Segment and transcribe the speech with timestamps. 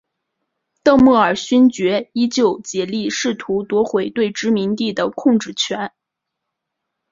[0.81, 5.93] 邓莫尔勋爵依旧竭力试图夺回对殖民地的控制权。